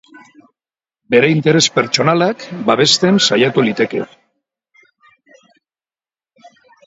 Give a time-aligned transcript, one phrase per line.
[1.15, 4.03] Bere interes pertsonalak babesten saiatu liteke.